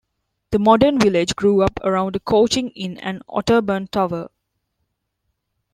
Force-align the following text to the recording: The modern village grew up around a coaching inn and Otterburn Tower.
The 0.49 0.57
modern 0.57 0.97
village 0.99 1.35
grew 1.35 1.61
up 1.61 1.79
around 1.83 2.15
a 2.15 2.19
coaching 2.19 2.71
inn 2.71 2.97
and 2.97 3.21
Otterburn 3.27 3.85
Tower. 3.91 4.29